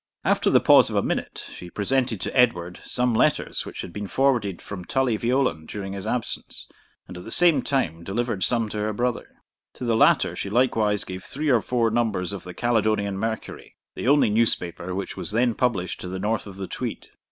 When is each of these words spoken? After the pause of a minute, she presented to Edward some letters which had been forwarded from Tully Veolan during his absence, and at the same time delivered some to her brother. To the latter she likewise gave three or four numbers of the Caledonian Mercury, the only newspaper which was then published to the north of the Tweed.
After 0.25 0.49
the 0.49 0.59
pause 0.59 0.89
of 0.89 0.95
a 0.95 1.03
minute, 1.03 1.45
she 1.51 1.69
presented 1.69 2.19
to 2.21 2.35
Edward 2.35 2.79
some 2.83 3.13
letters 3.13 3.67
which 3.67 3.81
had 3.83 3.93
been 3.93 4.07
forwarded 4.07 4.59
from 4.59 4.83
Tully 4.83 5.15
Veolan 5.15 5.67
during 5.67 5.93
his 5.93 6.07
absence, 6.07 6.67
and 7.07 7.17
at 7.19 7.23
the 7.23 7.29
same 7.29 7.61
time 7.61 8.03
delivered 8.03 8.43
some 8.43 8.67
to 8.69 8.79
her 8.79 8.93
brother. 8.93 9.29
To 9.73 9.85
the 9.85 9.95
latter 9.95 10.35
she 10.35 10.49
likewise 10.49 11.03
gave 11.03 11.23
three 11.23 11.49
or 11.49 11.61
four 11.61 11.91
numbers 11.91 12.33
of 12.33 12.45
the 12.45 12.55
Caledonian 12.55 13.19
Mercury, 13.19 13.75
the 13.93 14.07
only 14.07 14.31
newspaper 14.31 14.95
which 14.95 15.15
was 15.15 15.29
then 15.33 15.53
published 15.53 16.01
to 16.01 16.07
the 16.07 16.17
north 16.17 16.47
of 16.47 16.57
the 16.57 16.65
Tweed. 16.65 17.09